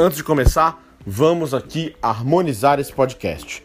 Antes 0.00 0.16
de 0.16 0.24
começar, 0.24 0.82
vamos 1.06 1.52
aqui 1.52 1.94
harmonizar 2.00 2.80
esse 2.80 2.90
podcast. 2.90 3.62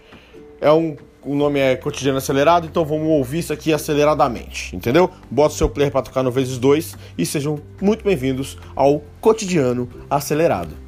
É 0.60 0.70
um, 0.70 0.98
o 1.24 1.34
nome 1.34 1.62
é 1.62 1.78
Cotidiano 1.78 2.18
Acelerado, 2.18 2.68
então 2.68 2.84
vamos 2.84 3.08
ouvir 3.08 3.40
isso 3.40 3.54
aqui 3.54 3.72
aceleradamente, 3.72 4.76
entendeu? 4.76 5.10
Bota 5.32 5.54
o 5.54 5.58
seu 5.58 5.70
player 5.70 5.94
para 5.94 6.02
tocar 6.02 6.24
no 6.24 6.32
vezes 6.32 6.58
dois 6.58 6.98
e 7.18 7.26
sejam 7.26 7.62
muito 7.82 8.04
bem-vindos 8.04 8.58
ao 8.76 9.02
Cotidiano 9.22 9.88
Acelerado. 10.10 10.85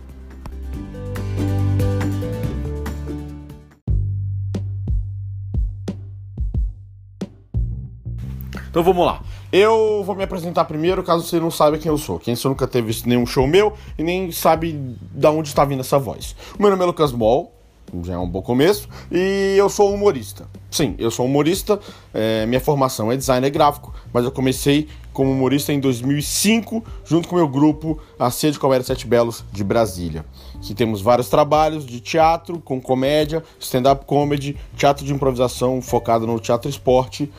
Então 8.77 8.85
vamos 8.85 9.07
lá. 9.07 9.23
Eu 9.51 10.03
vou 10.05 10.13
me 10.13 10.23
apresentar 10.23 10.63
primeiro, 10.65 11.01
caso 11.01 11.25
você 11.25 11.39
não 11.39 11.49
saiba 11.49 11.79
quem 11.79 11.89
eu 11.89 11.97
sou. 11.97 12.19
Quem 12.19 12.35
você 12.35 12.47
nunca 12.47 12.67
teve 12.67 12.85
visto 12.85 13.09
nenhum 13.09 13.25
show 13.25 13.47
meu 13.47 13.73
e 13.97 14.03
nem 14.03 14.31
sabe 14.31 14.71
de 14.71 15.25
onde 15.25 15.47
está 15.47 15.65
vindo 15.65 15.79
essa 15.79 15.97
voz. 15.97 16.35
Meu 16.59 16.69
nome 16.69 16.83
é 16.83 16.85
Lucas 16.85 17.11
Moll, 17.11 17.51
já 18.03 18.13
é 18.13 18.17
um 18.19 18.29
bom 18.29 18.43
começo, 18.43 18.87
e 19.11 19.55
eu 19.57 19.67
sou 19.67 19.91
humorista. 19.91 20.47
Sim, 20.69 20.93
eu 20.99 21.09
sou 21.09 21.25
humorista, 21.25 21.79
é, 22.13 22.45
minha 22.45 22.59
formação 22.59 23.11
é 23.11 23.17
designer 23.17 23.49
gráfico, 23.49 23.95
mas 24.13 24.25
eu 24.25 24.31
comecei 24.31 24.87
como 25.11 25.31
humorista 25.31 25.73
em 25.73 25.79
2005, 25.79 26.83
junto 27.03 27.27
com 27.27 27.35
meu 27.35 27.47
grupo 27.47 27.99
A 28.19 28.29
C 28.29 28.51
de 28.51 28.59
Comédia 28.59 28.85
Sete 28.85 29.07
Belos 29.07 29.43
de 29.51 29.63
Brasília. 29.63 30.23
Que 30.61 30.75
temos 30.75 31.01
vários 31.01 31.29
trabalhos 31.29 31.83
de 31.83 31.99
teatro 31.99 32.59
com 32.59 32.79
comédia, 32.79 33.43
stand-up 33.59 34.05
comedy, 34.05 34.55
teatro 34.75 35.03
de 35.03 35.11
improvisação 35.11 35.81
focado 35.81 36.27
no 36.27 36.39
teatro 36.39 36.69
esporte 36.69 37.31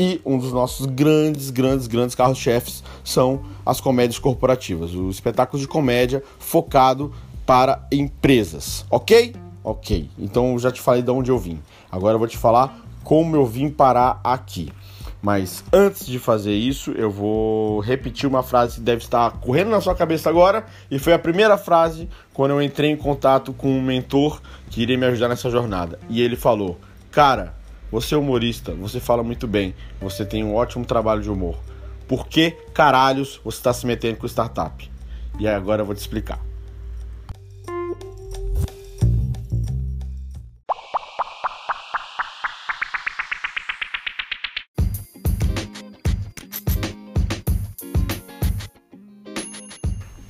e 0.00 0.18
um 0.24 0.38
dos 0.38 0.50
nossos 0.50 0.86
grandes, 0.86 1.50
grandes, 1.50 1.86
grandes 1.86 2.14
carros-chefes 2.14 2.82
são 3.04 3.42
as 3.66 3.82
comédias 3.82 4.18
corporativas, 4.18 4.94
o 4.94 5.10
espetáculo 5.10 5.60
de 5.60 5.68
comédia 5.68 6.22
focado 6.38 7.12
para 7.44 7.86
empresas, 7.92 8.86
ok? 8.90 9.34
Ok, 9.62 10.08
então 10.18 10.58
já 10.58 10.72
te 10.72 10.80
falei 10.80 11.02
de 11.02 11.10
onde 11.10 11.30
eu 11.30 11.38
vim. 11.38 11.60
Agora 11.92 12.14
eu 12.14 12.18
vou 12.18 12.26
te 12.26 12.38
falar 12.38 12.80
como 13.04 13.36
eu 13.36 13.44
vim 13.44 13.68
parar 13.68 14.22
aqui. 14.24 14.72
Mas 15.20 15.62
antes 15.70 16.06
de 16.06 16.18
fazer 16.18 16.54
isso, 16.54 16.92
eu 16.92 17.10
vou 17.10 17.80
repetir 17.80 18.26
uma 18.26 18.42
frase 18.42 18.76
que 18.76 18.80
deve 18.80 19.02
estar 19.02 19.30
correndo 19.32 19.68
na 19.68 19.82
sua 19.82 19.94
cabeça 19.94 20.30
agora. 20.30 20.64
E 20.90 20.98
foi 20.98 21.12
a 21.12 21.18
primeira 21.18 21.58
frase 21.58 22.08
quando 22.32 22.52
eu 22.52 22.62
entrei 22.62 22.90
em 22.90 22.96
contato 22.96 23.52
com 23.52 23.68
um 23.68 23.82
mentor 23.82 24.40
que 24.70 24.80
iria 24.80 24.96
me 24.96 25.04
ajudar 25.04 25.28
nessa 25.28 25.50
jornada. 25.50 25.98
E 26.08 26.22
ele 26.22 26.36
falou: 26.36 26.78
Cara, 27.10 27.59
você 27.90 28.14
é 28.14 28.18
humorista, 28.18 28.72
você 28.74 29.00
fala 29.00 29.22
muito 29.22 29.48
bem, 29.48 29.74
você 30.00 30.24
tem 30.24 30.44
um 30.44 30.54
ótimo 30.54 30.84
trabalho 30.84 31.22
de 31.22 31.30
humor. 31.30 31.56
Por 32.06 32.26
que 32.26 32.52
caralhos 32.72 33.40
você 33.44 33.58
está 33.58 33.72
se 33.72 33.86
metendo 33.86 34.16
com 34.16 34.26
startup? 34.26 34.90
E 35.38 35.46
aí 35.46 35.54
agora 35.54 35.82
eu 35.82 35.86
vou 35.86 35.94
te 35.94 35.98
explicar. 35.98 36.40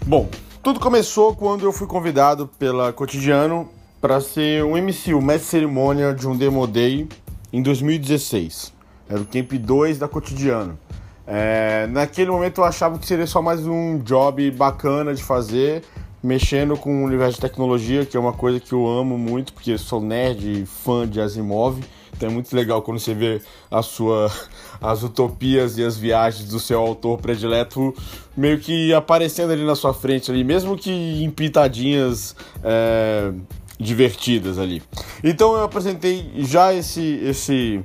Bom, 0.06 0.28
tudo 0.60 0.80
começou 0.80 1.36
quando 1.36 1.64
eu 1.64 1.72
fui 1.72 1.86
convidado 1.86 2.48
pela 2.58 2.92
Cotidiano 2.92 3.70
para 4.00 4.20
ser 4.20 4.64
um 4.64 4.76
MC, 4.76 5.14
o 5.14 5.22
mestre 5.22 5.50
cerimônia 5.50 6.12
de 6.12 6.26
um 6.26 6.36
Demo 6.36 6.66
Day 6.66 7.08
em 7.52 7.62
2016. 7.62 8.72
Era 9.08 9.20
o 9.20 9.26
Camp 9.26 9.52
2 9.52 9.98
da 9.98 10.08
Cotidiano. 10.08 10.78
É, 11.26 11.86
naquele 11.88 12.30
momento 12.30 12.60
eu 12.60 12.64
achava 12.64 12.98
que 12.98 13.06
seria 13.06 13.26
só 13.26 13.40
mais 13.40 13.66
um 13.66 13.98
job 13.98 14.50
bacana 14.50 15.14
de 15.14 15.22
fazer, 15.22 15.84
mexendo 16.22 16.76
com 16.76 17.02
o 17.02 17.04
universo 17.04 17.34
de 17.34 17.40
tecnologia, 17.40 18.04
que 18.04 18.16
é 18.16 18.20
uma 18.20 18.32
coisa 18.32 18.58
que 18.58 18.72
eu 18.72 18.86
amo 18.86 19.16
muito, 19.16 19.52
porque 19.52 19.76
sou 19.78 20.00
nerd 20.00 20.62
e 20.62 20.66
fã 20.66 21.08
de 21.08 21.20
Asimov. 21.20 21.80
Então 22.16 22.28
é 22.28 22.32
muito 22.32 22.54
legal 22.54 22.82
quando 22.82 22.98
você 22.98 23.14
vê 23.14 23.40
a 23.70 23.80
sua, 23.80 24.30
as 24.80 25.02
utopias 25.02 25.78
e 25.78 25.84
as 25.84 25.96
viagens 25.96 26.48
do 26.48 26.60
seu 26.60 26.78
autor 26.78 27.18
predileto 27.18 27.94
meio 28.36 28.58
que 28.58 28.92
aparecendo 28.92 29.52
ali 29.52 29.64
na 29.64 29.74
sua 29.74 29.94
frente, 29.94 30.30
ali, 30.30 30.44
mesmo 30.44 30.76
que 30.76 30.90
em 30.90 31.30
pitadinhas 31.30 32.36
é, 32.62 33.32
divertidas 33.80 34.58
ali. 34.58 34.82
Então 35.24 35.54
eu 35.54 35.64
apresentei 35.64 36.30
já 36.38 36.72
esse 36.74 37.20
esse 37.24 37.82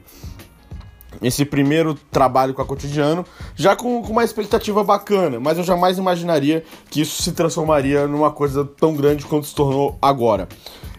esse 1.22 1.46
primeiro 1.46 1.94
trabalho 2.12 2.54
com 2.54 2.62
a 2.62 2.66
cotidiano, 2.66 3.26
já 3.56 3.74
com, 3.74 4.02
com, 4.02 4.12
uma 4.12 4.24
expectativa 4.24 4.84
bacana, 4.84 5.40
mas 5.40 5.58
eu 5.58 5.64
jamais 5.64 5.98
imaginaria 5.98 6.64
que 6.90 7.00
isso 7.00 7.24
se 7.24 7.32
transformaria 7.32 8.06
numa 8.06 8.30
coisa 8.32 8.66
tão 8.66 8.94
grande 8.94 9.26
quanto 9.26 9.48
se 9.48 9.56
tornou 9.56 9.98
agora. 10.02 10.48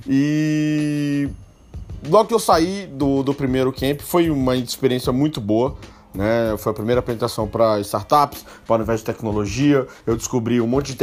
E 0.09 1.29
logo 2.09 2.29
que 2.29 2.35
eu 2.35 2.39
saí 2.39 2.87
do, 2.87 3.23
do 3.23 3.35
primeiro 3.35 3.73
camp, 3.73 4.01
foi 4.01 4.31
uma 4.31 4.57
experiência 4.57 5.13
muito 5.13 5.41
boa. 5.41 5.77
Né? 6.17 6.57
Foi 6.57 6.73
a 6.73 6.75
primeira 6.75 7.01
apresentação 7.01 7.47
para 7.47 7.79
startups, 7.81 8.45
para 8.67 8.73
o 8.73 8.77
universo 8.77 9.05
de 9.05 9.13
tecnologia. 9.13 9.87
Eu 10.07 10.17
descobri 10.17 10.61
um 10.61 10.67
monte 10.67 10.95
de 10.95 10.99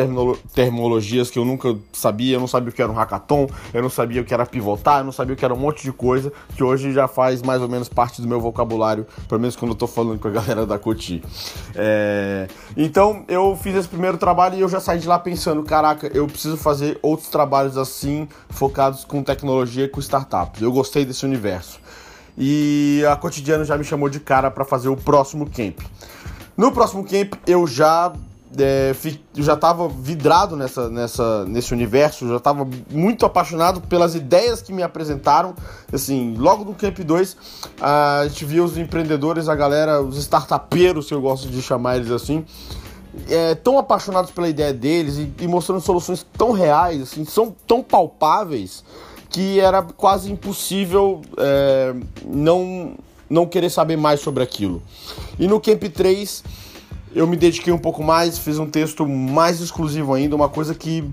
terminologias 0.53 1.29
que 1.29 1.37
eu 1.37 1.45
nunca 1.45 1.75
sabia. 1.93 2.35
Eu 2.35 2.39
não 2.39 2.47
sabia 2.47 2.69
o 2.69 2.73
que 2.73 2.81
era 2.81 2.91
um 2.91 2.95
hackathon, 2.95 3.47
eu 3.73 3.81
não 3.81 3.89
sabia 3.89 4.21
o 4.21 4.25
que 4.25 4.33
era 4.33 4.45
pivotar, 4.45 4.99
eu 4.99 5.03
não 5.03 5.11
sabia 5.11 5.33
o 5.33 5.37
que 5.37 5.45
era 5.45 5.53
um 5.53 5.57
monte 5.57 5.83
de 5.83 5.91
coisa 5.91 6.33
que 6.55 6.63
hoje 6.63 6.91
já 6.91 7.07
faz 7.07 7.41
mais 7.41 7.61
ou 7.61 7.69
menos 7.69 7.87
parte 7.87 8.21
do 8.21 8.27
meu 8.27 8.41
vocabulário, 8.41 9.05
pelo 9.27 9.39
menos 9.39 9.55
quando 9.55 9.71
eu 9.71 9.73
estou 9.73 9.87
falando 9.87 10.19
com 10.19 10.27
a 10.27 10.31
galera 10.31 10.65
da 10.65 10.79
Coti. 10.79 11.23
É... 11.75 12.47
Então 12.75 13.23
eu 13.27 13.55
fiz 13.55 13.75
esse 13.75 13.87
primeiro 13.87 14.17
trabalho 14.17 14.55
e 14.55 14.61
eu 14.61 14.69
já 14.69 14.79
saí 14.79 14.97
de 14.97 15.07
lá 15.07 15.19
pensando: 15.19 15.63
caraca, 15.63 16.09
eu 16.13 16.25
preciso 16.25 16.57
fazer 16.57 16.97
outros 17.01 17.29
trabalhos 17.29 17.77
assim, 17.77 18.27
focados 18.49 19.05
com 19.05 19.21
tecnologia 19.21 19.85
e 19.85 19.87
com 19.87 19.99
startups. 19.99 20.61
Eu 20.61 20.71
gostei 20.71 21.05
desse 21.05 21.25
universo 21.25 21.79
e 22.37 23.03
a 23.09 23.15
Cotidiano 23.15 23.63
já 23.65 23.77
me 23.77 23.83
chamou 23.83 24.09
de 24.09 24.19
cara 24.19 24.49
para 24.49 24.65
fazer 24.65 24.89
o 24.89 24.95
próximo 24.95 25.49
camp. 25.49 25.79
No 26.55 26.71
próximo 26.71 27.03
camp 27.03 27.33
eu 27.47 27.65
já 27.65 28.13
é, 28.59 28.93
já 29.33 29.53
estava 29.53 29.87
vidrado 29.87 30.55
nessa, 30.55 30.89
nessa, 30.89 31.45
nesse 31.45 31.73
universo, 31.73 32.27
já 32.27 32.37
estava 32.37 32.67
muito 32.89 33.25
apaixonado 33.25 33.81
pelas 33.81 34.15
ideias 34.15 34.61
que 34.61 34.71
me 34.71 34.83
apresentaram. 34.83 35.55
Assim, 35.91 36.35
logo 36.37 36.63
no 36.63 36.73
Camp 36.73 36.99
2, 36.99 37.37
a 37.81 38.25
gente 38.27 38.45
viu 38.45 38.63
os 38.63 38.77
empreendedores, 38.77 39.49
a 39.49 39.55
galera, 39.55 40.01
os 40.01 40.17
startupeiros, 40.17 41.07
que 41.07 41.13
eu 41.13 41.21
gosto 41.21 41.47
de 41.47 41.61
chamar 41.61 41.97
eles 41.97 42.11
assim, 42.11 42.45
é, 43.29 43.55
tão 43.55 43.77
apaixonados 43.77 44.31
pela 44.31 44.47
ideia 44.47 44.73
deles 44.73 45.17
e, 45.17 45.31
e 45.39 45.47
mostrando 45.47 45.81
soluções 45.81 46.25
tão 46.37 46.51
reais, 46.51 47.01
assim, 47.01 47.25
são 47.25 47.55
tão 47.65 47.81
palpáveis 47.81 48.83
que 49.33 49.59
era 49.59 49.81
quase 49.81 50.31
impossível 50.31 51.23
é, 51.37 51.95
não, 52.23 52.95
não 53.27 53.47
querer 53.47 53.71
saber 53.71 53.97
mais 53.97 54.19
sobre 54.19 54.43
aquilo. 54.43 54.81
E 55.39 55.47
no 55.47 55.59
Camp 55.59 55.81
3 55.83 56.43
eu 57.15 57.25
me 57.25 57.35
dediquei 57.35 57.73
um 57.73 57.79
pouco 57.79 58.03
mais, 58.03 58.37
fiz 58.37 58.59
um 58.59 58.69
texto 58.69 59.07
mais 59.07 59.59
exclusivo 59.59 60.13
ainda, 60.13 60.35
uma 60.35 60.49
coisa 60.49 60.75
que 60.75 61.03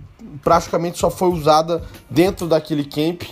praticamente 0.45 0.99
só 0.99 1.11
foi 1.11 1.29
usada 1.29 1.83
dentro 2.11 2.47
daquele 2.47 2.85
camp 2.85 3.23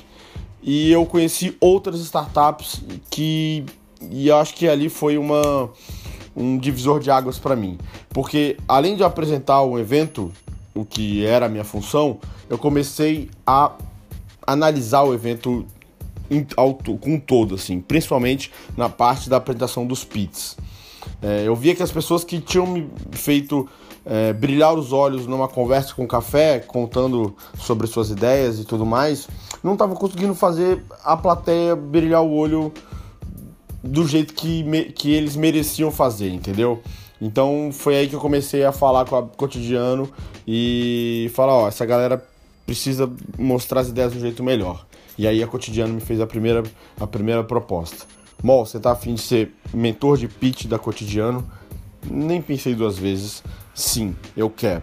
e 0.62 0.90
eu 0.90 1.04
conheci 1.04 1.54
outras 1.60 2.00
startups 2.00 2.82
que 3.10 3.64
e 4.10 4.30
acho 4.30 4.54
que 4.54 4.68
ali 4.68 4.88
foi 4.88 5.18
uma 5.18 5.70
um 6.34 6.56
divisor 6.56 7.00
de 7.00 7.10
águas 7.10 7.38
para 7.38 7.54
mim, 7.56 7.76
porque 8.10 8.56
além 8.66 8.96
de 8.96 9.02
apresentar 9.02 9.60
o 9.62 9.78
evento, 9.78 10.32
o 10.74 10.84
que 10.84 11.26
era 11.26 11.46
a 11.46 11.48
minha 11.48 11.64
função, 11.64 12.18
eu 12.48 12.56
comecei 12.56 13.28
a 13.46 13.72
analisar 14.48 15.02
o 15.02 15.12
evento 15.12 15.66
com 17.00 17.18
todo, 17.18 17.54
assim, 17.54 17.80
principalmente 17.80 18.50
na 18.76 18.88
parte 18.88 19.28
da 19.28 19.36
apresentação 19.36 19.86
dos 19.86 20.04
pits. 20.04 20.56
É, 21.22 21.44
eu 21.46 21.54
via 21.54 21.74
que 21.74 21.82
as 21.82 21.92
pessoas 21.92 22.24
que 22.24 22.40
tinham 22.40 22.66
me 22.66 22.88
feito 23.12 23.68
é, 24.04 24.32
brilhar 24.32 24.74
os 24.74 24.92
olhos 24.92 25.26
numa 25.26 25.48
conversa 25.48 25.94
com 25.94 26.06
café, 26.06 26.60
contando 26.60 27.34
sobre 27.58 27.86
suas 27.86 28.10
ideias 28.10 28.58
e 28.58 28.64
tudo 28.64 28.86
mais, 28.86 29.28
não 29.62 29.74
estavam 29.74 29.94
conseguindo 29.94 30.34
fazer 30.34 30.82
a 31.04 31.16
plateia 31.16 31.76
brilhar 31.76 32.22
o 32.22 32.32
olho 32.32 32.72
do 33.82 34.06
jeito 34.06 34.34
que, 34.34 34.62
me, 34.64 34.84
que 34.86 35.12
eles 35.12 35.36
mereciam 35.36 35.90
fazer, 35.90 36.30
entendeu? 36.30 36.82
Então 37.20 37.70
foi 37.72 37.96
aí 37.96 38.08
que 38.08 38.14
eu 38.14 38.20
comecei 38.20 38.64
a 38.64 38.72
falar 38.72 39.04
com 39.04 39.16
a 39.16 39.22
Cotidiano 39.22 40.08
e 40.46 41.30
falar, 41.34 41.54
ó, 41.54 41.68
essa 41.68 41.84
galera 41.84 42.24
precisa 42.68 43.10
mostrar 43.38 43.80
as 43.80 43.88
ideias 43.88 44.12
de 44.12 44.18
um 44.18 44.20
jeito 44.20 44.44
melhor. 44.44 44.86
E 45.16 45.26
aí 45.26 45.42
a 45.42 45.46
Cotidiano 45.46 45.94
me 45.94 46.02
fez 46.02 46.20
a 46.20 46.26
primeira, 46.26 46.62
a 47.00 47.06
primeira 47.06 47.42
proposta. 47.42 48.04
Mol, 48.42 48.66
você 48.66 48.78
tá 48.78 48.92
afim 48.92 49.14
de 49.14 49.22
ser 49.22 49.54
mentor 49.72 50.18
de 50.18 50.28
pitch 50.28 50.66
da 50.66 50.78
Cotidiano? 50.78 51.50
Nem 52.04 52.42
pensei 52.42 52.74
duas 52.74 52.98
vezes. 52.98 53.42
Sim, 53.74 54.14
eu 54.36 54.50
quero. 54.50 54.82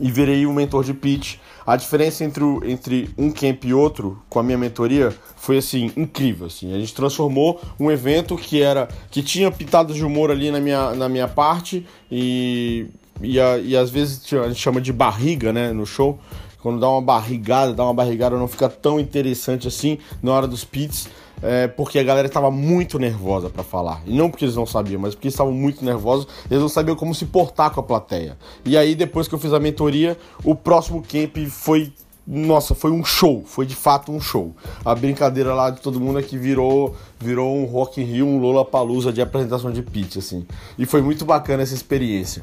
E 0.00 0.10
virei 0.10 0.44
um 0.46 0.52
mentor 0.52 0.82
de 0.82 0.92
pitch. 0.92 1.36
A 1.64 1.76
diferença 1.76 2.24
entre, 2.24 2.42
o, 2.42 2.60
entre 2.64 3.08
um 3.16 3.30
camp 3.30 3.64
e 3.64 3.72
outro 3.72 4.20
com 4.28 4.40
a 4.40 4.42
minha 4.42 4.58
mentoria 4.58 5.16
foi 5.36 5.58
assim 5.58 5.92
incrível. 5.96 6.48
Assim. 6.48 6.74
A 6.74 6.78
gente 6.80 6.92
transformou 6.92 7.62
um 7.78 7.88
evento 7.88 8.36
que 8.36 8.60
era 8.60 8.88
que 9.12 9.22
tinha 9.22 9.48
pitadas 9.48 9.94
de 9.94 10.04
humor 10.04 10.32
ali 10.32 10.50
na 10.50 10.58
minha, 10.58 10.92
na 10.92 11.08
minha 11.08 11.28
parte 11.28 11.86
e, 12.10 12.88
e, 13.22 13.38
a, 13.38 13.58
e 13.58 13.76
às 13.76 13.90
vezes 13.90 14.20
a 14.34 14.48
gente 14.48 14.60
chama 14.60 14.80
de 14.80 14.92
barriga 14.92 15.52
né, 15.52 15.72
no 15.72 15.86
show 15.86 16.18
quando 16.64 16.80
dá 16.80 16.88
uma 16.88 17.02
barrigada, 17.02 17.74
dá 17.74 17.84
uma 17.84 17.92
barrigada, 17.92 18.38
não 18.38 18.48
fica 18.48 18.70
tão 18.70 18.98
interessante 18.98 19.68
assim 19.68 19.98
na 20.22 20.32
hora 20.32 20.48
dos 20.48 20.64
pits 20.64 21.10
é, 21.42 21.68
porque 21.68 21.98
a 21.98 22.02
galera 22.02 22.26
estava 22.26 22.50
muito 22.50 22.98
nervosa 22.98 23.50
para 23.50 23.62
falar. 23.62 24.00
E 24.06 24.16
não 24.16 24.30
porque 24.30 24.46
eles 24.46 24.56
não 24.56 24.64
sabiam, 24.64 24.98
mas 24.98 25.14
porque 25.14 25.28
estavam 25.28 25.52
muito 25.52 25.84
nervosos, 25.84 26.26
eles 26.50 26.62
não 26.62 26.70
sabiam 26.70 26.96
como 26.96 27.14
se 27.14 27.26
portar 27.26 27.70
com 27.70 27.80
a 27.80 27.82
plateia. 27.82 28.38
E 28.64 28.78
aí, 28.78 28.94
depois 28.94 29.28
que 29.28 29.34
eu 29.34 29.38
fiz 29.38 29.52
a 29.52 29.60
mentoria, 29.60 30.16
o 30.42 30.54
próximo 30.54 31.02
camp 31.02 31.36
foi. 31.50 31.92
Nossa, 32.26 32.74
foi 32.74 32.90
um 32.90 33.04
show, 33.04 33.44
foi 33.44 33.66
de 33.66 33.74
fato 33.74 34.10
um 34.10 34.18
show. 34.18 34.56
A 34.82 34.94
brincadeira 34.94 35.54
lá 35.54 35.68
de 35.68 35.80
todo 35.80 36.00
mundo 36.00 36.18
é 36.18 36.22
que 36.22 36.38
virou, 36.38 36.96
virou 37.20 37.54
um 37.54 37.66
Rock 37.66 38.00
in 38.00 38.04
Rio, 38.04 38.26
um 38.26 38.38
Lola 38.38 38.64
Palusa 38.64 39.12
de 39.12 39.20
apresentação 39.20 39.70
de 39.70 39.82
pitch, 39.82 40.16
assim. 40.16 40.46
E 40.78 40.86
foi 40.86 41.02
muito 41.02 41.24
bacana 41.26 41.62
essa 41.62 41.74
experiência. 41.74 42.42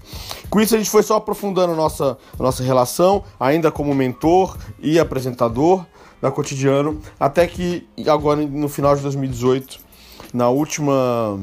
Com 0.52 0.62
isso 0.62 0.76
a 0.76 0.78
gente 0.78 0.90
foi 0.90 1.02
só 1.02 1.16
aprofundando 1.16 1.74
a 1.74 1.76
nossa, 1.76 2.16
a 2.40 2.44
nossa 2.44 2.64
relação, 2.64 3.24
ainda 3.40 3.72
como 3.72 3.96
mentor 3.96 4.56
e 4.80 5.00
apresentador 5.00 5.84
da 6.22 6.30
Cotidiano, 6.30 7.02
até 7.20 7.48
que 7.48 7.88
agora 8.08 8.40
no 8.46 8.70
final 8.70 8.96
de 8.96 9.02
2018, 9.02 9.80
na 10.32 10.50
última 10.50 11.40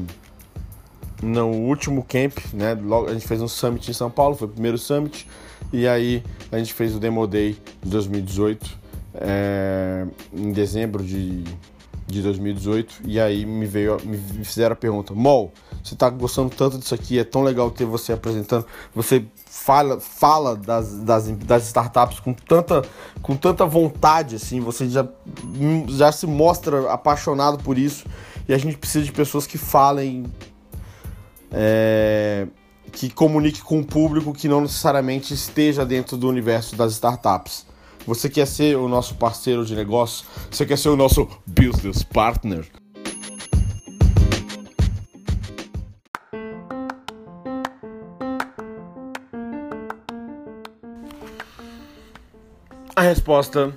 no 1.21 1.47
último 1.47 2.05
camp, 2.07 2.37
né, 2.53 2.77
logo, 2.81 3.09
a 3.09 3.13
gente 3.13 3.27
fez 3.27 3.41
um 3.41 3.47
summit 3.47 3.91
em 3.91 3.93
São 3.93 4.09
Paulo, 4.09 4.35
foi 4.35 4.47
o 4.47 4.51
primeiro 4.51 4.77
summit, 4.77 5.27
e 5.71 5.87
aí 5.87 6.23
a 6.51 6.57
gente 6.57 6.73
fez 6.73 6.95
o 6.95 6.99
Demo 6.99 7.25
Day 7.27 7.57
de 7.81 7.89
2018, 7.89 8.77
é, 9.15 10.05
em 10.33 10.51
dezembro 10.51 11.03
de, 11.03 11.43
de 12.07 12.21
2018, 12.21 13.01
e 13.05 13.19
aí 13.19 13.45
me 13.45 13.65
veio, 13.65 13.97
me 14.03 14.17
fizeram 14.43 14.73
a 14.73 14.75
pergunta, 14.75 15.13
Mol, 15.13 15.51
você 15.83 15.95
tá 15.95 16.09
gostando 16.09 16.49
tanto 16.49 16.77
disso 16.77 16.93
aqui, 16.93 17.19
é 17.19 17.23
tão 17.23 17.41
legal 17.41 17.71
ter 17.71 17.85
você 17.85 18.13
apresentando, 18.13 18.65
você 18.93 19.25
fala, 19.45 19.99
fala 19.99 20.55
das, 20.55 20.99
das, 20.99 21.29
das 21.29 21.67
startups 21.67 22.19
com 22.19 22.33
tanta, 22.33 22.83
com 23.21 23.35
tanta 23.35 23.65
vontade, 23.65 24.35
assim, 24.35 24.59
você 24.59 24.89
já, 24.89 25.07
já 25.87 26.11
se 26.11 26.27
mostra 26.27 26.91
apaixonado 26.91 27.63
por 27.63 27.77
isso 27.77 28.05
e 28.47 28.53
a 28.53 28.57
gente 28.57 28.77
precisa 28.77 29.05
de 29.05 29.11
pessoas 29.11 29.45
que 29.45 29.59
falem, 29.59 30.25
é, 31.51 32.47
que 32.89 33.09
comuniquem 33.09 33.61
com 33.61 33.79
o 33.79 33.85
público 33.85 34.33
que 34.33 34.47
não 34.47 34.61
necessariamente 34.61 35.33
esteja 35.33 35.85
dentro 35.85 36.17
do 36.17 36.27
universo 36.27 36.75
das 36.75 36.93
startups. 36.93 37.65
Você 38.05 38.29
quer 38.29 38.47
ser 38.47 38.75
o 38.75 38.87
nosso 38.87 39.15
parceiro 39.15 39.65
de 39.65 39.75
negócio? 39.75 40.25
Você 40.49 40.65
quer 40.65 40.77
ser 40.77 40.89
o 40.89 40.95
nosso 40.95 41.27
business 41.45 42.03
partner? 42.03 42.65
A 52.95 53.01
resposta 53.01 53.73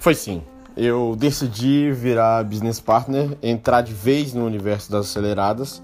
foi 0.00 0.14
sim. 0.14 0.42
Eu 0.76 1.14
decidi 1.16 1.92
virar 1.92 2.42
business 2.44 2.80
partner, 2.80 3.36
entrar 3.42 3.82
de 3.82 3.92
vez 3.92 4.32
no 4.32 4.44
universo 4.46 4.90
das 4.90 5.06
aceleradas 5.06 5.82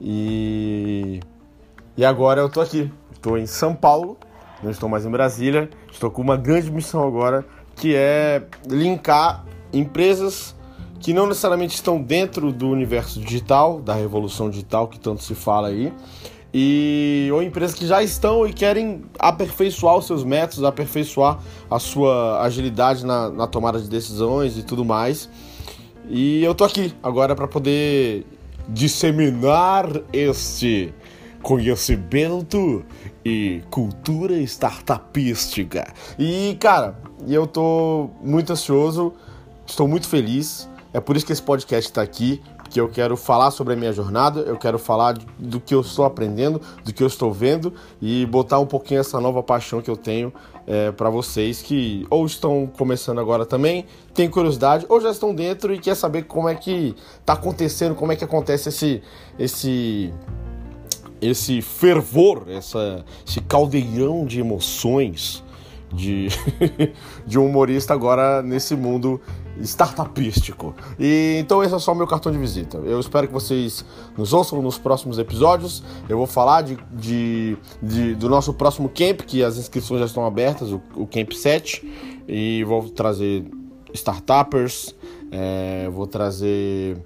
e 0.00 1.20
e 1.96 2.04
agora 2.04 2.40
eu 2.40 2.48
tô 2.48 2.60
aqui. 2.60 2.90
Estou 3.12 3.38
em 3.38 3.46
São 3.46 3.74
Paulo, 3.74 4.16
não 4.62 4.70
estou 4.70 4.88
mais 4.88 5.04
em 5.04 5.10
Brasília. 5.10 5.70
Estou 5.90 6.10
com 6.10 6.22
uma 6.22 6.36
grande 6.36 6.70
missão 6.70 7.06
agora, 7.06 7.44
que 7.76 7.94
é 7.94 8.42
linkar 8.68 9.44
empresas 9.72 10.54
que 11.00 11.12
não 11.12 11.26
necessariamente 11.26 11.74
estão 11.74 12.00
dentro 12.00 12.52
do 12.52 12.68
universo 12.68 13.18
digital, 13.20 13.80
da 13.80 13.94
revolução 13.94 14.48
digital 14.48 14.86
que 14.86 15.00
tanto 15.00 15.20
se 15.22 15.34
fala 15.34 15.68
aí, 15.68 15.92
e 16.54 17.28
ou 17.32 17.42
empresas 17.42 17.74
que 17.74 17.86
já 17.86 18.02
estão 18.02 18.46
e 18.46 18.52
querem 18.52 19.02
aperfeiçoar 19.18 19.96
os 19.96 20.06
seus 20.06 20.22
métodos, 20.22 20.62
aperfeiçoar 20.62 21.40
a 21.68 21.78
sua 21.80 22.40
agilidade 22.42 23.04
na, 23.04 23.30
na 23.30 23.46
tomada 23.48 23.80
de 23.80 23.88
decisões 23.88 24.56
e 24.56 24.62
tudo 24.62 24.84
mais. 24.84 25.28
E 26.08 26.44
eu 26.44 26.54
tô 26.54 26.64
aqui 26.64 26.94
agora 27.02 27.34
para 27.34 27.48
poder 27.48 28.24
disseminar 28.68 29.86
este 30.12 30.92
conhecimento 31.42 32.84
e 33.24 33.62
cultura 33.70 34.34
startupística. 34.40 35.92
E 36.18 36.56
cara, 36.60 36.96
eu 37.26 37.46
tô 37.46 38.10
muito 38.22 38.52
ansioso, 38.52 39.12
estou 39.66 39.86
muito 39.86 40.08
feliz. 40.08 40.68
É 40.94 41.00
por 41.00 41.16
isso 41.16 41.24
que 41.24 41.32
esse 41.32 41.42
podcast 41.42 41.90
está 41.90 42.02
aqui, 42.02 42.42
que 42.72 42.80
eu 42.80 42.88
quero 42.88 43.16
falar 43.16 43.50
sobre 43.50 43.74
a 43.74 43.76
minha 43.76 43.92
jornada, 43.92 44.40
eu 44.40 44.56
quero 44.56 44.78
falar 44.78 45.18
do 45.38 45.60
que 45.60 45.74
eu 45.74 45.82
estou 45.82 46.04
aprendendo, 46.04 46.60
do 46.84 46.92
que 46.92 47.02
eu 47.02 47.06
estou 47.06 47.30
vendo 47.30 47.72
e 48.00 48.24
botar 48.26 48.58
um 48.58 48.66
pouquinho 48.66 49.00
essa 49.00 49.20
nova 49.20 49.42
paixão 49.42 49.82
que 49.82 49.90
eu 49.90 49.96
tenho 49.96 50.32
é, 50.66 50.90
para 50.90 51.10
vocês 51.10 51.60
que 51.60 52.06
ou 52.08 52.24
estão 52.24 52.66
começando 52.66 53.20
agora 53.20 53.44
também, 53.44 53.84
têm 54.14 54.28
curiosidade 54.28 54.86
ou 54.88 55.00
já 55.00 55.10
estão 55.10 55.34
dentro 55.34 55.74
e 55.74 55.78
quer 55.78 55.94
saber 55.94 56.22
como 56.22 56.48
é 56.48 56.54
que 56.54 56.94
está 57.20 57.34
acontecendo, 57.34 57.94
como 57.94 58.12
é 58.12 58.16
que 58.16 58.24
acontece 58.24 58.70
esse 58.70 59.02
esse 59.38 60.12
esse 61.22 61.62
fervor, 61.62 62.44
essa, 62.48 63.04
esse 63.26 63.40
caldeirão 63.40 64.26
de 64.26 64.40
emoções 64.40 65.42
de, 65.92 66.28
de 67.26 67.38
um 67.38 67.46
humorista 67.46 67.94
agora 67.94 68.42
nesse 68.42 68.74
mundo 68.74 69.20
startupístico. 69.60 70.74
E 70.98 71.36
então 71.38 71.62
esse 71.62 71.74
é 71.74 71.78
só 71.78 71.92
o 71.92 71.94
meu 71.94 72.06
cartão 72.06 72.32
de 72.32 72.38
visita. 72.38 72.78
Eu 72.78 72.98
espero 72.98 73.26
que 73.26 73.32
vocês 73.32 73.84
nos 74.16 74.32
ouçam 74.32 74.60
nos 74.62 74.78
próximos 74.78 75.18
episódios. 75.18 75.82
Eu 76.08 76.16
vou 76.16 76.26
falar 76.26 76.62
de, 76.62 76.78
de, 76.90 77.56
de 77.82 78.14
do 78.14 78.28
nosso 78.28 78.52
próximo 78.54 78.88
camp, 78.88 79.20
que 79.20 79.44
as 79.44 79.58
inscrições 79.58 80.00
já 80.00 80.06
estão 80.06 80.24
abertas, 80.24 80.72
o, 80.72 80.80
o 80.96 81.06
Camp 81.06 81.32
7, 81.32 81.86
e 82.26 82.64
vou 82.64 82.88
trazer 82.88 83.44
startuppers, 83.92 84.94
é, 85.30 85.88
vou 85.90 86.06
trazer 86.06 86.96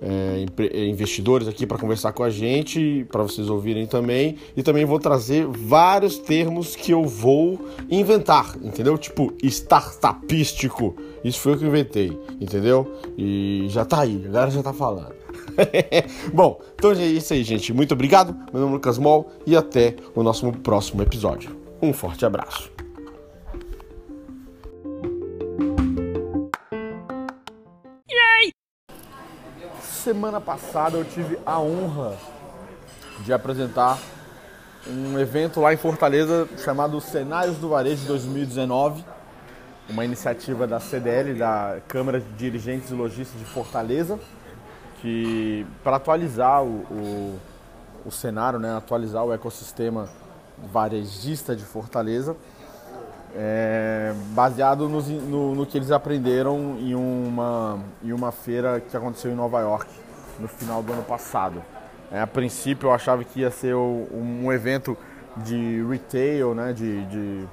é, 0.00 0.46
é, 0.72 0.86
investidores 0.86 1.48
aqui 1.48 1.66
para 1.66 1.78
conversar 1.78 2.12
com 2.12 2.22
a 2.22 2.30
gente, 2.30 3.06
para 3.10 3.22
vocês 3.22 3.48
ouvirem 3.48 3.86
também. 3.86 4.36
E 4.56 4.62
também 4.62 4.84
vou 4.84 4.98
trazer 4.98 5.46
vários 5.46 6.18
termos 6.18 6.76
que 6.76 6.92
eu 6.92 7.04
vou 7.04 7.58
inventar, 7.90 8.56
entendeu? 8.62 8.96
Tipo, 8.96 9.32
startupístico. 9.42 10.96
Isso 11.24 11.40
foi 11.40 11.52
eu 11.52 11.58
que 11.58 11.64
inventei, 11.64 12.18
entendeu? 12.40 12.92
E 13.16 13.66
já 13.68 13.84
tá 13.84 14.00
aí, 14.00 14.22
a 14.24 14.28
galera 14.28 14.50
já 14.50 14.62
tá 14.62 14.72
falando. 14.72 15.18
Bom, 16.32 16.60
então 16.74 16.92
é 16.92 17.06
isso 17.06 17.32
aí, 17.32 17.42
gente. 17.42 17.72
Muito 17.72 17.92
obrigado. 17.92 18.34
Meu 18.52 18.62
nome 18.62 18.72
é 18.72 18.74
Lucas 18.74 18.98
Mol 18.98 19.30
e 19.46 19.56
até 19.56 19.96
o 20.14 20.22
nosso 20.22 20.50
próximo 20.52 21.02
episódio. 21.02 21.56
Um 21.82 21.92
forte 21.92 22.24
abraço. 22.24 22.87
Semana 30.08 30.40
passada 30.40 30.96
eu 30.96 31.04
tive 31.04 31.38
a 31.44 31.60
honra 31.60 32.16
de 33.26 33.30
apresentar 33.30 33.98
um 34.86 35.18
evento 35.18 35.60
lá 35.60 35.74
em 35.74 35.76
Fortaleza 35.76 36.48
chamado 36.64 36.98
Cenários 36.98 37.58
do 37.58 37.68
Varejo 37.68 38.06
2019, 38.06 39.04
uma 39.86 40.06
iniciativa 40.06 40.66
da 40.66 40.80
CDL, 40.80 41.34
da 41.34 41.76
Câmara 41.86 42.20
de 42.20 42.32
Dirigentes 42.38 42.90
e 42.90 42.94
Lojistas 42.94 43.38
de 43.38 43.44
Fortaleza, 43.44 44.18
que 45.02 45.66
para 45.84 45.96
atualizar 45.96 46.64
o, 46.64 46.78
o, 46.90 47.38
o 48.06 48.10
cenário, 48.10 48.58
né, 48.58 48.78
atualizar 48.78 49.22
o 49.26 49.34
ecossistema 49.34 50.08
varejista 50.72 51.54
de 51.54 51.66
Fortaleza, 51.66 52.34
é, 53.34 54.14
baseado 54.30 54.88
no, 54.88 55.00
no, 55.00 55.54
no, 55.54 55.66
que 55.66 55.76
eles 55.76 55.90
aprenderam 55.90 56.76
em 56.78 56.94
uma, 56.94 57.78
em 58.02 58.12
uma 58.12 58.32
feira 58.32 58.80
que 58.80 58.96
aconteceu 58.96 59.30
em 59.30 59.34
Nova 59.34 59.60
York 59.60 59.90
no 60.38 60.48
final 60.48 60.82
do 60.82 60.92
ano 60.92 61.02
passado. 61.02 61.62
É, 62.10 62.20
a 62.20 62.26
princípio 62.26 62.88
eu 62.88 62.92
achava 62.92 63.22
que 63.24 63.40
ia 63.40 63.50
ser 63.50 63.74
um 63.74 64.50
evento 64.52 64.96
de 65.36 65.84
retail, 65.88 66.54
né, 66.54 66.72
de, 66.72 67.04
de, 67.04 67.44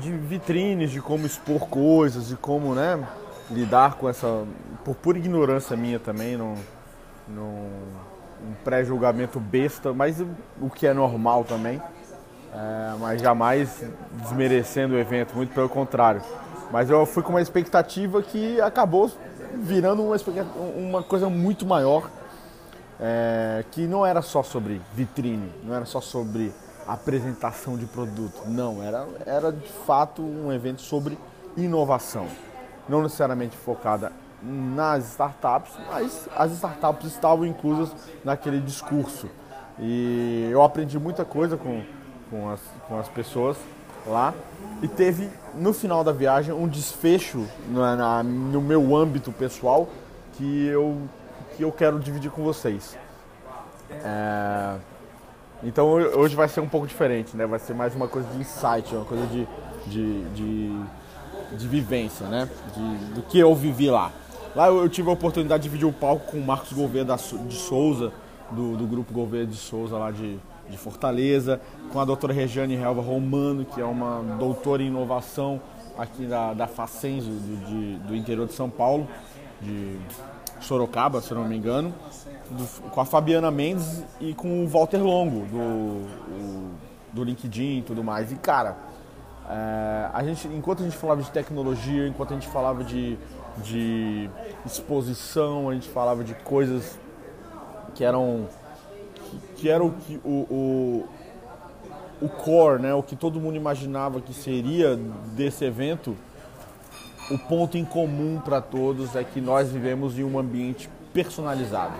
de, 0.00 0.12
vitrines, 0.12 0.90
de 0.90 1.00
como 1.00 1.24
expor 1.24 1.68
coisas, 1.68 2.28
de 2.28 2.36
como 2.36 2.74
né, 2.74 3.06
lidar 3.50 3.94
com 3.94 4.08
essa, 4.08 4.44
por 4.84 4.96
pura 4.96 5.18
ignorância 5.18 5.76
minha 5.76 5.98
também, 5.98 6.36
num 6.36 6.56
um 7.28 8.52
pré-julgamento 8.62 9.40
besta, 9.40 9.94
mas 9.94 10.22
o 10.60 10.68
que 10.68 10.86
é 10.86 10.92
normal 10.92 11.42
também 11.42 11.80
é, 12.56 12.96
mas 12.98 13.20
jamais 13.20 13.84
desmerecendo 14.12 14.94
o 14.94 14.98
evento, 14.98 15.36
muito 15.36 15.52
pelo 15.52 15.68
contrário. 15.68 16.22
Mas 16.72 16.88
eu 16.88 17.04
fui 17.04 17.22
com 17.22 17.30
uma 17.30 17.42
expectativa 17.42 18.22
que 18.22 18.58
acabou 18.60 19.10
virando 19.54 20.02
uma, 20.02 20.16
uma 20.74 21.02
coisa 21.02 21.28
muito 21.28 21.66
maior, 21.66 22.10
é, 22.98 23.62
que 23.70 23.86
não 23.86 24.06
era 24.06 24.22
só 24.22 24.42
sobre 24.42 24.80
vitrine, 24.94 25.52
não 25.62 25.74
era 25.74 25.84
só 25.84 26.00
sobre 26.00 26.52
apresentação 26.86 27.76
de 27.76 27.84
produto, 27.84 28.42
não, 28.46 28.82
era, 28.82 29.06
era 29.26 29.52
de 29.52 29.68
fato 29.68 30.22
um 30.22 30.52
evento 30.52 30.80
sobre 30.80 31.18
inovação, 31.56 32.26
não 32.88 33.02
necessariamente 33.02 33.56
focada 33.56 34.12
nas 34.42 35.10
startups, 35.10 35.72
mas 35.90 36.28
as 36.36 36.52
startups 36.52 37.06
estavam 37.06 37.44
inclusas 37.44 37.92
naquele 38.24 38.60
discurso. 38.60 39.28
E 39.78 40.48
eu 40.50 40.62
aprendi 40.62 40.98
muita 40.98 41.24
coisa 41.24 41.56
com, 41.56 41.82
com 42.30 42.50
as, 42.50 42.60
com 42.88 42.98
as 42.98 43.08
pessoas 43.08 43.56
lá 44.06 44.34
e 44.82 44.88
teve 44.88 45.28
no 45.54 45.72
final 45.72 46.04
da 46.04 46.12
viagem 46.12 46.54
um 46.54 46.68
desfecho 46.68 47.46
na, 47.68 47.96
na, 47.96 48.22
no 48.22 48.60
meu 48.60 48.94
âmbito 48.94 49.32
pessoal 49.32 49.88
que 50.34 50.66
eu, 50.66 50.98
que 51.56 51.62
eu 51.62 51.72
quero 51.72 51.98
dividir 51.98 52.30
com 52.30 52.42
vocês. 52.42 52.96
É, 53.90 54.76
então 55.62 55.88
hoje 55.88 56.36
vai 56.36 56.48
ser 56.48 56.60
um 56.60 56.68
pouco 56.68 56.86
diferente, 56.86 57.36
né? 57.36 57.46
Vai 57.46 57.58
ser 57.58 57.74
mais 57.74 57.94
uma 57.94 58.06
coisa 58.06 58.28
de 58.28 58.38
insight, 58.38 58.94
uma 58.94 59.04
coisa 59.04 59.26
de, 59.26 59.48
de, 59.86 60.24
de, 60.30 60.80
de 61.56 61.68
vivência, 61.68 62.26
né? 62.26 62.48
De, 62.74 63.14
do 63.14 63.22
que 63.22 63.38
eu 63.38 63.54
vivi 63.54 63.90
lá. 63.90 64.12
Lá 64.54 64.68
eu, 64.68 64.88
tive 64.88 65.08
a 65.08 65.12
oportunidade 65.12 65.62
de 65.62 65.68
dividir 65.68 65.86
o 65.86 65.92
palco 65.92 66.32
com 66.32 66.38
o 66.38 66.44
Marcos 66.44 66.72
Gouveia 66.72 67.04
da, 67.04 67.16
de 67.16 67.54
Souza, 67.54 68.12
do, 68.50 68.76
do 68.76 68.86
grupo 68.86 69.12
Gouveia 69.12 69.46
de 69.46 69.56
Souza 69.56 69.96
lá 69.96 70.10
de, 70.10 70.38
de 70.68 70.76
Fortaleza, 70.76 71.60
com 71.92 72.00
a 72.00 72.04
doutora 72.04 72.32
Regiane 72.32 72.76
Relva 72.76 73.02
Romano, 73.02 73.64
que 73.64 73.80
é 73.80 73.84
uma 73.84 74.22
doutora 74.38 74.82
em 74.82 74.86
inovação 74.86 75.60
aqui 75.98 76.26
da, 76.26 76.52
da 76.52 76.66
Facens, 76.66 77.24
do, 77.24 77.56
de, 77.66 77.96
do 77.98 78.16
interior 78.16 78.46
de 78.46 78.52
São 78.52 78.68
Paulo, 78.68 79.08
de 79.60 79.96
Sorocaba, 80.60 81.20
se 81.20 81.32
não 81.32 81.44
me 81.44 81.56
engano, 81.56 81.94
do, 82.50 82.90
com 82.90 83.00
a 83.00 83.04
Fabiana 83.04 83.50
Mendes 83.50 84.02
e 84.20 84.34
com 84.34 84.64
o 84.64 84.68
Walter 84.68 85.02
Longo, 85.02 85.46
do, 85.46 86.06
do 87.12 87.24
LinkedIn 87.24 87.78
e 87.78 87.82
tudo 87.82 88.02
mais. 88.04 88.32
E 88.32 88.36
cara, 88.36 88.76
é, 89.48 90.10
a 90.12 90.24
gente, 90.24 90.48
enquanto 90.48 90.80
a 90.80 90.84
gente 90.84 90.96
falava 90.96 91.22
de 91.22 91.30
tecnologia, 91.30 92.06
enquanto 92.06 92.32
a 92.32 92.34
gente 92.34 92.48
falava 92.48 92.82
de, 92.82 93.16
de 93.62 94.28
exposição, 94.64 95.70
a 95.70 95.74
gente 95.74 95.88
falava 95.88 96.24
de 96.24 96.34
coisas 96.34 96.98
que 97.94 98.04
eram 98.04 98.46
que, 99.26 99.38
que 99.56 99.68
era 99.68 99.84
o, 99.84 99.94
o, 100.24 101.08
o 102.20 102.28
core, 102.28 102.82
né, 102.82 102.94
o 102.94 103.02
que 103.02 103.16
todo 103.16 103.40
mundo 103.40 103.56
imaginava 103.56 104.20
que 104.20 104.32
seria 104.32 104.96
desse 105.34 105.64
evento, 105.64 106.16
o 107.30 107.38
ponto 107.38 107.76
em 107.76 107.84
comum 107.84 108.40
para 108.44 108.60
todos 108.60 109.16
é 109.16 109.24
que 109.24 109.40
nós 109.40 109.70
vivemos 109.70 110.18
em 110.18 110.24
um 110.24 110.38
ambiente 110.38 110.88
personalizado. 111.12 111.94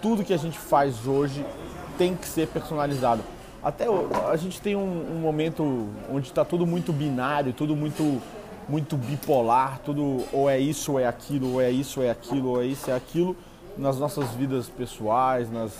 Tudo 0.00 0.24
que 0.24 0.32
a 0.32 0.38
gente 0.38 0.58
faz 0.58 1.06
hoje 1.06 1.44
tem 1.98 2.14
que 2.14 2.26
ser 2.26 2.48
personalizado. 2.48 3.22
Até 3.62 3.86
a 4.30 4.36
gente 4.36 4.60
tem 4.60 4.76
um, 4.76 5.16
um 5.16 5.20
momento 5.20 5.88
onde 6.10 6.28
está 6.28 6.44
tudo 6.44 6.66
muito 6.66 6.92
binário, 6.92 7.52
tudo 7.52 7.76
muito 7.76 8.22
muito 8.68 8.98
bipolar, 8.98 9.80
tudo 9.82 10.24
ou 10.30 10.48
é 10.48 10.58
isso 10.58 10.92
ou 10.92 11.00
é 11.00 11.06
aquilo, 11.06 11.54
ou 11.54 11.60
é 11.60 11.70
isso 11.70 12.00
ou 12.00 12.06
é 12.06 12.10
aquilo, 12.10 12.48
ou 12.50 12.62
é 12.62 12.66
isso 12.66 12.84
ou 12.88 12.94
é 12.94 12.96
aquilo 12.96 13.36
nas 13.78 13.98
nossas 13.98 14.28
vidas 14.30 14.68
pessoais, 14.68 15.50
nas 15.50 15.72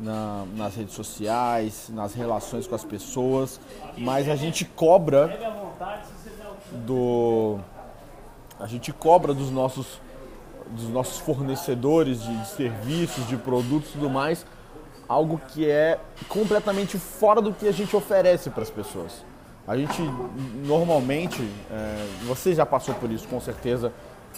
na, 0.00 0.44
nas 0.56 0.74
redes 0.74 0.94
sociais, 0.94 1.90
nas 1.90 2.14
relações 2.14 2.66
com 2.66 2.74
as 2.74 2.84
pessoas, 2.84 3.60
mas 3.98 4.28
a 4.28 4.34
gente 4.34 4.64
cobra 4.64 5.38
do 6.86 7.58
a 8.58 8.66
gente 8.66 8.92
cobra 8.92 9.34
dos 9.34 9.50
nossos 9.50 10.00
dos 10.70 10.88
nossos 10.88 11.18
fornecedores 11.18 12.22
de, 12.22 12.36
de 12.36 12.48
serviços, 12.48 13.26
de 13.26 13.36
produtos 13.36 13.90
e 13.90 13.92
tudo 13.94 14.08
mais, 14.08 14.46
algo 15.08 15.40
que 15.48 15.68
é 15.68 15.98
completamente 16.28 16.96
fora 16.96 17.42
do 17.42 17.52
que 17.52 17.66
a 17.66 17.72
gente 17.72 17.94
oferece 17.96 18.50
para 18.50 18.62
as 18.62 18.70
pessoas. 18.70 19.24
A 19.66 19.76
gente 19.76 20.00
normalmente, 20.64 21.42
é, 21.70 22.06
você 22.24 22.54
já 22.54 22.64
passou 22.64 22.94
por 22.94 23.10
isso 23.10 23.26
com 23.26 23.40
certeza, 23.40 23.92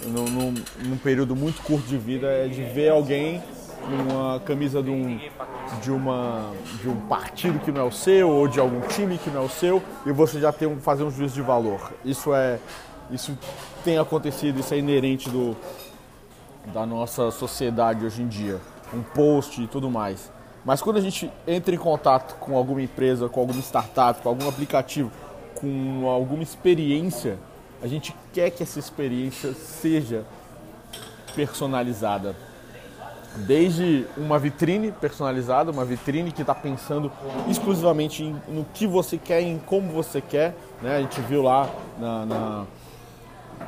num, 0.07 0.25
num, 0.25 0.55
num 0.85 0.97
período 0.97 1.37
muito 1.37 1.63
curto 1.63 1.87
de 1.87 1.99
vida, 1.99 2.27
é 2.27 2.49
de 2.49 2.63
ver 2.65 2.89
alguém 2.89 3.43
uma 3.89 4.41
camisa 4.41 4.83
de 4.83 4.91
um, 4.91 5.19
de, 5.81 5.91
uma, 5.91 6.53
de 6.81 6.89
um 6.89 6.97
partido 7.03 7.59
que 7.61 7.73
não 7.73 7.83
é 7.83 7.85
o 7.85 7.93
seu 7.93 8.31
ou 8.31 8.49
de 8.49 8.61
algum 8.61 8.81
time 8.83 9.19
que 9.19 9.31
não 9.31 9.43
é 9.43 9.45
o 9.45 9.49
seu 9.49 9.83
e 10.07 10.13
você 10.13 10.41
já 10.41 10.53
tem 10.53 10.69
um, 10.69 10.79
fazer 10.81 11.05
um 11.05 11.11
juízo 11.11 11.35
de 11.35 11.43
valor. 11.43 11.93
Isso 12.05 12.35
é 12.35 12.59
isso 13.11 13.37
tem 13.85 13.99
acontecido, 13.99 14.61
isso 14.61 14.73
é 14.73 14.79
inerente 14.79 15.29
do, 15.29 15.57
da 16.73 16.87
nossa 16.87 17.31
sociedade 17.31 18.07
hoje 18.07 18.23
em 18.23 18.29
dia. 18.29 18.59
Um 18.95 19.03
post 19.03 19.63
e 19.63 19.67
tudo 19.67 19.91
mais. 19.91 20.31
Mas 20.65 20.81
quando 20.81 20.97
a 20.97 21.01
gente 21.01 21.31
entra 21.47 21.75
em 21.75 21.79
contato 21.79 22.37
com 22.37 22.57
alguma 22.57 22.81
empresa, 22.81 23.29
com 23.29 23.41
alguma 23.41 23.61
startup, 23.61 24.23
com 24.23 24.29
algum 24.29 24.49
aplicativo, 24.49 25.11
com 25.55 26.09
alguma 26.09 26.43
experiência, 26.43 27.39
a 27.83 27.87
gente 27.87 28.15
quer 28.33 28.51
que 28.51 28.63
essa 28.63 28.79
experiência 28.79 29.53
seja 29.55 30.25
personalizada 31.35 32.37
desde 33.37 34.07
uma 34.17 34.39
vitrine 34.39 34.93
personalizada, 34.93 35.71
uma 35.71 35.85
vitrine 35.85 36.31
que 36.31 36.43
está 36.43 36.55
pensando 36.55 37.11
exclusivamente 37.49 38.23
em, 38.23 38.37
no 38.49 38.65
que 38.75 38.87
você 38.87 39.17
quer, 39.17 39.41
em 39.41 39.59
como 39.59 39.89
você 39.93 40.21
quer. 40.21 40.55
Né? 40.81 40.97
A 40.97 41.01
gente 41.01 41.21
viu 41.23 41.43
lá 41.43 41.69
na, 41.99 42.27
na, 42.27 42.65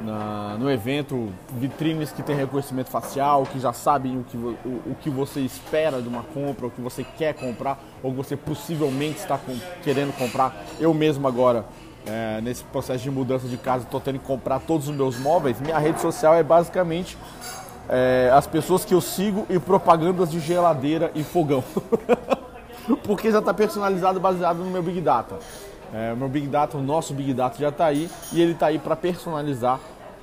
na, 0.00 0.56
no 0.58 0.70
evento 0.70 1.32
vitrines 1.52 2.12
que 2.12 2.22
tem 2.22 2.36
reconhecimento 2.36 2.90
facial, 2.90 3.44
que 3.44 3.58
já 3.58 3.72
sabem 3.72 4.18
o 4.18 4.24
que, 4.24 4.36
o, 4.36 4.56
o, 4.86 4.96
que 5.00 5.08
você 5.08 5.40
espera 5.40 6.02
de 6.02 6.08
uma 6.08 6.22
compra, 6.22 6.66
o 6.66 6.70
que 6.70 6.80
você 6.80 7.04
quer 7.16 7.34
comprar, 7.34 7.82
ou 8.02 8.10
que 8.10 8.16
você 8.16 8.36
possivelmente 8.36 9.18
está 9.18 9.38
com, 9.38 9.56
querendo 9.82 10.14
comprar. 10.16 10.54
Eu 10.78 10.92
mesmo 10.92 11.26
agora. 11.26 11.64
É, 12.06 12.38
nesse 12.42 12.62
processo 12.64 13.02
de 13.02 13.10
mudança 13.10 13.48
de 13.48 13.56
casa, 13.56 13.84
estou 13.84 13.98
tendo 13.98 14.18
que 14.18 14.26
comprar 14.26 14.60
todos 14.60 14.88
os 14.88 14.94
meus 14.94 15.18
móveis. 15.18 15.58
Minha 15.58 15.78
rede 15.78 16.02
social 16.02 16.34
é 16.34 16.42
basicamente 16.42 17.16
é, 17.88 18.30
as 18.32 18.46
pessoas 18.46 18.84
que 18.84 18.94
eu 18.94 19.00
sigo 19.00 19.46
e 19.48 19.58
propagandas 19.58 20.30
de 20.30 20.40
geladeira 20.40 21.10
e 21.14 21.22
fogão. 21.22 21.62
Porque 23.04 23.30
já 23.30 23.38
está 23.38 23.54
personalizado 23.54 24.20
baseado 24.20 24.58
no 24.58 24.70
meu 24.70 24.82
Big 24.82 25.00
Data. 25.00 25.36
É, 25.92 26.14
meu 26.14 26.28
Big 26.28 26.46
Data, 26.46 26.76
o 26.76 26.82
nosso 26.82 27.14
Big 27.14 27.32
Data 27.32 27.58
já 27.58 27.68
está 27.68 27.86
aí 27.86 28.10
e 28.32 28.40
ele 28.40 28.52
está 28.52 28.66
aí 28.66 28.78
para 28.78 28.96
personalizar 28.96 29.80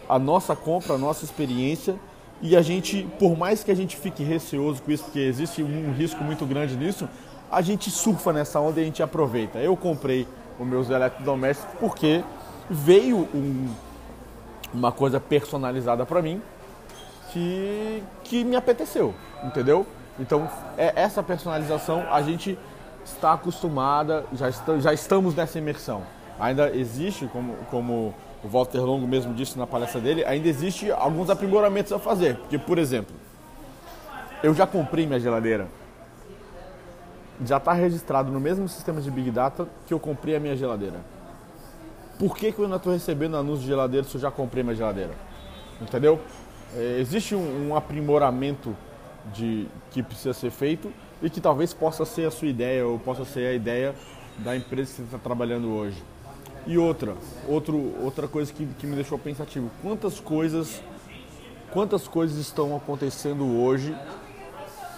a 0.07 0.19
nossa 0.19 0.55
compra, 0.55 0.95
a 0.95 0.97
nossa 0.97 1.23
experiência. 1.23 1.95
E 2.41 2.57
a 2.57 2.61
gente, 2.61 3.07
por 3.19 3.37
mais 3.37 3.63
que 3.63 3.71
a 3.71 3.75
gente 3.75 3.95
fique 3.95 4.23
receoso 4.23 4.81
com 4.81 4.91
isso, 4.91 5.03
porque 5.03 5.19
existe 5.19 5.61
um 5.61 5.93
risco 5.93 6.23
muito 6.23 6.45
grande 6.45 6.75
nisso, 6.75 7.07
a 7.51 7.61
gente 7.61 7.91
surfa 7.91 8.33
nessa 8.33 8.59
onda 8.59 8.79
e 8.79 8.83
a 8.83 8.85
gente 8.85 9.03
aproveita. 9.03 9.59
Eu 9.59 9.77
comprei 9.77 10.27
os 10.59 10.67
meus 10.67 10.89
eletrodomésticos 10.89 11.75
porque 11.79 12.23
veio 12.69 13.27
um, 13.33 13.67
uma 14.73 14.91
coisa 14.91 15.19
personalizada 15.19 16.05
para 16.05 16.21
mim 16.21 16.41
que, 17.31 18.03
que 18.23 18.43
me 18.43 18.55
apeteceu, 18.55 19.13
entendeu? 19.43 19.85
Então, 20.19 20.49
é, 20.77 20.93
essa 20.95 21.23
personalização 21.23 22.05
a 22.11 22.21
gente 22.21 22.57
está 23.03 23.33
acostumada, 23.33 24.25
já, 24.33 24.51
já 24.79 24.93
estamos 24.93 25.33
nessa 25.35 25.57
imersão. 25.57 26.03
Ainda 26.39 26.75
existe, 26.75 27.27
como, 27.27 27.55
como 27.69 28.13
o 28.43 28.47
Walter 28.47 28.79
Longo 28.79 29.07
mesmo 29.07 29.33
disse 29.33 29.57
na 29.57 29.67
palestra 29.67 30.01
dele, 30.01 30.25
ainda 30.25 30.47
existe 30.47 30.91
alguns 30.91 31.29
aprimoramentos 31.29 31.91
a 31.91 31.99
fazer. 31.99 32.35
Porque, 32.37 32.57
por 32.57 32.77
exemplo, 32.77 33.15
eu 34.43 34.53
já 34.53 34.65
comprei 34.65 35.05
minha 35.05 35.19
geladeira. 35.19 35.67
Já 37.45 37.57
está 37.57 37.73
registrado 37.73 38.31
no 38.31 38.39
mesmo 38.39 38.67
sistema 38.67 39.01
de 39.01 39.09
Big 39.09 39.31
Data 39.31 39.67
que 39.87 39.93
eu 39.93 39.99
comprei 39.99 40.35
a 40.35 40.39
minha 40.39 40.55
geladeira. 40.55 40.99
Por 42.19 42.37
que, 42.37 42.51
que 42.51 42.59
eu 42.59 42.65
ainda 42.65 42.77
estou 42.77 42.93
recebendo 42.93 43.35
anúncio 43.35 43.61
de 43.61 43.67
geladeira 43.67 44.05
se 44.05 44.13
eu 44.15 44.21
já 44.21 44.29
comprei 44.29 44.63
minha 44.63 44.75
geladeira? 44.75 45.13
Entendeu? 45.81 46.19
É, 46.75 46.97
existe 46.99 47.35
um, 47.35 47.69
um, 47.69 47.75
aprimoramento 47.75 48.75
de, 49.33 49.67
que 49.91 50.01
precisa 50.01 50.33
ser 50.33 50.51
feito 50.51 50.91
e 51.21 51.29
que 51.29 51.41
talvez 51.41 51.73
possa 51.73 52.05
ser 52.05 52.27
a 52.27 52.31
sua 52.31 52.47
ideia 52.47 52.85
ou 52.85 52.97
possa 52.97 53.25
ser 53.25 53.47
a 53.47 53.53
ideia 53.53 53.93
da 54.37 54.55
empresa 54.55 54.89
que 54.89 54.97
você 54.97 55.03
está 55.03 55.17
trabalhando 55.17 55.69
hoje. 55.69 56.01
E 56.65 56.77
outra, 56.77 57.15
outro, 57.47 57.93
outra 58.01 58.27
coisa 58.27 58.53
que, 58.53 58.65
que 58.77 58.87
me 58.87 58.95
deixou 58.95 59.17
pensativo, 59.17 59.69
quantas 59.81 60.19
coisas, 60.19 60.81
quantas 61.71 62.07
coisas 62.07 62.37
estão 62.37 62.75
acontecendo 62.75 63.59
hoje 63.59 63.95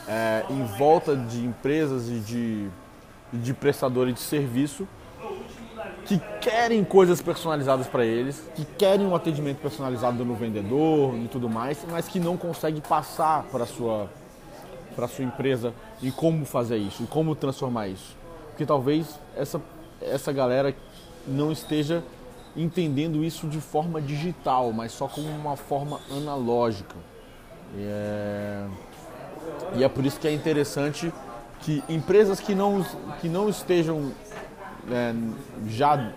é, 0.08 0.46
em 0.50 0.63
volta 0.77 1.15
de 1.15 1.44
empresas 1.46 2.10
e 2.10 2.20
de, 2.20 2.68
de 3.32 3.53
prestadores 3.53 4.13
de 4.15 4.20
serviço 4.20 4.88
que 6.06 6.20
querem 6.42 6.84
coisas 6.84 7.22
personalizadas 7.22 7.88
para 7.88 8.06
eles, 8.06 8.44
que 8.56 8.65
querem 8.65 9.06
um 9.06 9.15
atendimento 9.15 9.60
personalizado 9.60 10.24
no 10.25 10.36
vendedor 10.36 11.15
e 11.15 11.27
tudo 11.27 11.50
mais, 11.50 11.86
mas 11.89 12.08
que 12.08 12.20
não 12.20 12.38
conseguem 12.38 12.82
passar 12.82 13.44
para 13.44 13.65
sua 13.65 14.10
para 14.96 15.08
sua 15.08 15.25
empresa 15.25 15.74
em 16.03 16.12
como 16.12 16.46
fazer 16.46 16.77
isso, 16.77 17.01
em 17.01 17.08
como 17.08 17.36
transformar 17.36 17.88
isso, 17.88 18.15
porque 18.50 18.65
talvez 18.65 19.20
essa 19.36 19.60
essa 20.01 20.32
galera 20.32 20.75
não 21.25 21.51
esteja 21.51 22.03
entendendo 22.56 23.24
isso 23.24 23.48
de 23.48 23.60
forma 23.60 24.01
digital, 24.01 24.72
mas 24.72 24.92
só 24.92 25.08
como 25.08 25.27
uma 25.30 25.56
forma 25.56 26.00
analógica. 26.12 26.96
E 27.75 27.82
é, 27.82 28.68
e 29.75 29.84
é 29.84 29.89
por 29.89 30.06
isso 30.06 30.20
que 30.20 30.27
é 30.27 30.34
interessante 30.34 31.12
que 31.62 31.84
empresas 31.89 32.39
que 32.39 32.53
não, 32.53 32.86
que 33.22 33.27
não 33.27 33.50
estejam 33.50 34.12
é, 34.92 35.13
já 35.68 36.12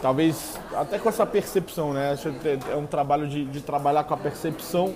talvez 0.00 0.58
até 0.74 0.98
com 0.98 1.08
essa 1.08 1.26
percepção, 1.26 1.92
né? 1.92 2.16
É 2.70 2.76
um 2.76 2.86
trabalho 2.86 3.28
de, 3.28 3.44
de, 3.44 3.60
trabalhar 3.60 4.04
com 4.04 4.14
a 4.14 4.16
percepção 4.16 4.94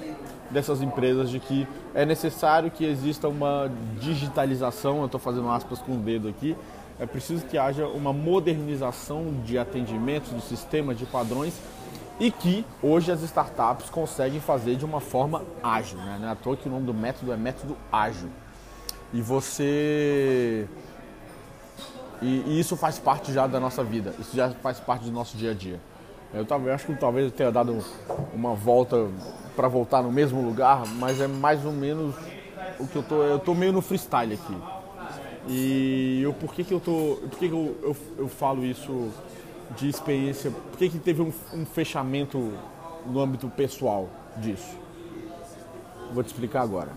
dessas 0.50 0.82
empresas 0.82 1.30
de 1.30 1.38
que 1.38 1.66
é 1.94 2.04
necessário 2.04 2.70
que 2.70 2.84
exista 2.84 3.28
uma 3.28 3.70
digitalização, 4.00 5.00
eu 5.00 5.06
estou 5.06 5.20
fazendo 5.20 5.48
aspas 5.50 5.78
com 5.80 5.92
o 5.92 5.96
dedo 5.96 6.28
aqui, 6.28 6.56
é 6.98 7.06
preciso 7.06 7.44
que 7.46 7.58
haja 7.58 7.86
uma 7.86 8.12
modernização 8.12 9.34
de 9.44 9.58
atendimentos, 9.58 10.30
do 10.30 10.40
sistema, 10.40 10.94
de 10.94 11.04
padrões 11.06 11.54
e 12.20 12.30
que 12.30 12.64
hoje 12.80 13.10
as 13.10 13.22
startups 13.22 13.90
conseguem 13.90 14.40
fazer 14.40 14.76
de 14.76 14.84
uma 14.84 15.00
forma 15.00 15.42
ágil. 15.62 15.98
Né? 15.98 16.18
Não 16.20 16.28
é 16.28 16.32
à 16.32 16.36
toa 16.36 16.56
que 16.56 16.68
o 16.68 16.70
nome 16.70 16.86
do 16.86 16.94
método 16.94 17.32
é 17.32 17.36
método 17.36 17.76
ágil. 17.90 18.28
E 19.12 19.20
você. 19.20 20.68
E, 22.24 22.42
e, 22.46 22.58
isso 22.58 22.74
faz 22.74 22.98
parte 22.98 23.34
já 23.34 23.46
da 23.46 23.60
nossa 23.60 23.84
vida, 23.84 24.14
isso 24.18 24.34
já 24.34 24.48
faz 24.48 24.80
parte 24.80 25.04
do 25.04 25.12
nosso 25.12 25.36
dia 25.36 25.50
a 25.50 25.54
dia. 25.54 25.78
Eu, 26.32 26.46
acho 26.72 26.86
que 26.86 26.94
talvez 26.94 27.26
eu 27.26 27.30
tenha 27.30 27.52
dado 27.52 27.84
uma 28.32 28.54
volta 28.54 29.08
para 29.54 29.68
voltar 29.68 30.02
no 30.02 30.10
mesmo 30.10 30.40
lugar, 30.40 30.86
mas 30.96 31.20
é 31.20 31.28
mais 31.28 31.66
ou 31.66 31.70
menos 31.70 32.14
o 32.80 32.86
que 32.86 32.96
eu 32.96 33.02
tô. 33.02 33.22
Eu 33.22 33.38
tô 33.38 33.54
meio 33.54 33.72
no 33.72 33.82
freestyle 33.82 34.32
aqui. 34.32 34.56
E 35.46 36.22
eu, 36.22 36.32
por 36.32 36.54
que, 36.54 36.64
que 36.64 36.72
eu 36.72 36.80
tô. 36.80 37.18
Por 37.28 37.38
que, 37.38 37.46
que 37.46 37.54
eu, 37.54 37.76
eu, 37.82 37.96
eu 38.16 38.28
falo 38.28 38.64
isso 38.64 39.10
de 39.76 39.90
experiência? 39.90 40.50
Por 40.50 40.78
que, 40.78 40.88
que 40.88 40.98
teve 40.98 41.20
um, 41.20 41.30
um 41.52 41.66
fechamento 41.66 42.54
no 43.06 43.20
âmbito 43.20 43.50
pessoal 43.50 44.08
disso? 44.38 44.78
Vou 46.10 46.22
te 46.22 46.28
explicar 46.28 46.62
agora. 46.62 46.92